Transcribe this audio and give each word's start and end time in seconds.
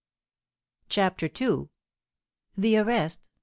CHAPTER 0.89 1.27
II. 1.39 1.69
THE 2.57 2.75
ARREST. 2.77 3.29